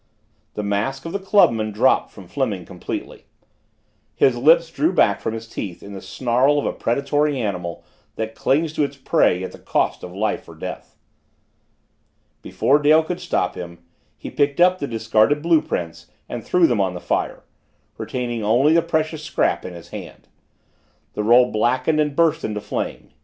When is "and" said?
16.27-16.43, 21.99-22.15